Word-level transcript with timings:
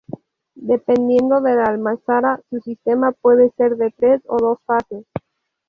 Dependiendo 0.55 1.41
de 1.41 1.53
la 1.57 1.65
almazara, 1.65 2.41
su 2.49 2.59
sistema 2.61 3.11
puede 3.11 3.51
ser 3.51 3.75
de 3.75 3.91
tres 3.91 4.19
o 4.27 4.37
dos 4.39 4.57
fases. 4.65 5.05